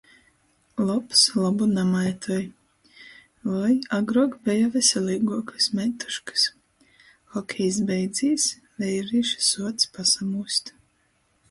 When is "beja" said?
4.49-4.71